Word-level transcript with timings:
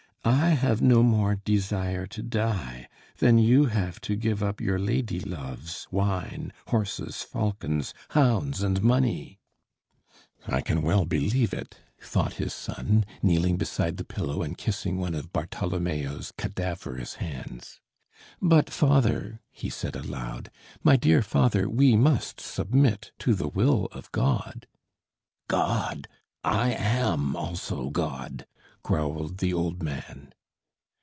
"I 0.23 0.49
have 0.49 0.83
no 0.83 1.01
more 1.01 1.37
desire 1.37 2.05
to 2.05 2.21
die 2.21 2.87
than 3.17 3.39
you 3.39 3.65
have 3.65 3.99
to 4.01 4.15
give 4.15 4.43
up 4.43 4.61
your 4.61 4.77
lady 4.77 5.19
loves, 5.19 5.87
wine, 5.89 6.53
horses, 6.67 7.23
falcons, 7.23 7.91
hounds 8.09 8.61
and 8.61 8.83
money" 8.83 9.39
"I 10.47 10.61
can 10.61 10.83
well 10.83 11.05
believe 11.05 11.55
it," 11.55 11.79
thought 11.99 12.33
his 12.33 12.53
son, 12.53 13.03
kneeling 13.23 13.57
beside 13.57 13.97
the 13.97 14.03
pillow 14.03 14.43
and 14.43 14.55
kissing 14.55 14.99
one 14.99 15.15
of 15.15 15.33
Bartholomeo's 15.33 16.33
cadaverous 16.37 17.15
hands. 17.15 17.81
"But, 18.39 18.69
father," 18.69 19.39
he 19.51 19.71
said 19.71 19.95
aloud, 19.95 20.51
"my 20.83 20.97
dear 20.97 21.23
father, 21.23 21.67
we 21.67 21.95
must 21.95 22.39
submit 22.39 23.11
to 23.19 23.33
the 23.33 23.47
will 23.47 23.85
of 23.91 24.11
God!" 24.11 24.67
"God! 25.47 26.07
I 26.43 26.73
am 26.73 27.35
also 27.35 27.89
God!" 27.89 28.45
growled 28.83 29.37
the 29.37 29.53
old 29.53 29.83
man. 29.83 30.33